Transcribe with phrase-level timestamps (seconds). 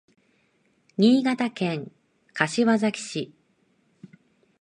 [0.97, 1.91] 新潟県
[2.33, 3.31] 柏崎市